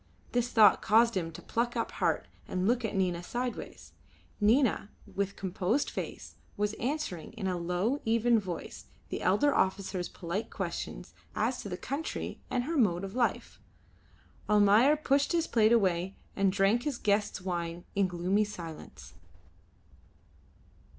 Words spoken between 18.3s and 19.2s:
silence.